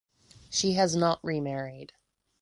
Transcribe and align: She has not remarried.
She 0.49 0.71
has 0.73 0.95
not 0.95 1.19
remarried. 1.23 1.93